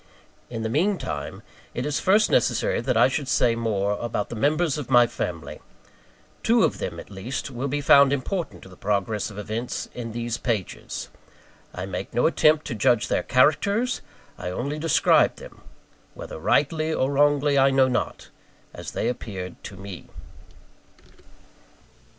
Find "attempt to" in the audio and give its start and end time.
12.25-12.73